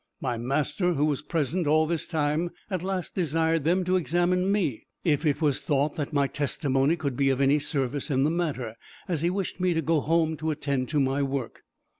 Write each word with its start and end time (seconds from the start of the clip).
My 0.19 0.35
master, 0.35 0.93
who 0.95 1.05
was 1.05 1.21
present 1.21 1.67
all 1.67 1.85
this 1.85 2.07
time, 2.07 2.49
at 2.71 2.81
last 2.81 3.13
desired 3.13 3.65
them 3.65 3.83
to 3.83 3.97
examine 3.97 4.51
me, 4.51 4.87
if 5.03 5.27
it 5.27 5.41
was 5.43 5.59
thought 5.59 5.95
that 5.97 6.11
my 6.11 6.25
testimony 6.25 6.95
could 6.95 7.15
be 7.15 7.29
of 7.29 7.39
any 7.39 7.59
service 7.59 8.09
in 8.09 8.23
the 8.23 8.31
matter, 8.31 8.73
as 9.07 9.21
he 9.21 9.29
wished 9.29 9.59
me 9.59 9.75
to 9.75 9.81
go 9.83 9.99
home 9.99 10.37
to 10.37 10.49
attend 10.49 10.89
to 10.89 10.99
my 10.99 11.21
work. 11.21 11.61